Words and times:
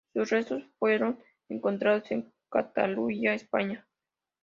Sus 0.15 0.31
restos 0.31 0.63
fueron 0.79 1.19
encontrados 1.47 2.09
en 2.09 2.33
Cataluña, 2.49 3.35
España. 3.35 3.85